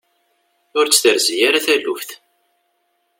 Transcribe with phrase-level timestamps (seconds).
[0.77, 2.09] Ur t-terzi ara taluft.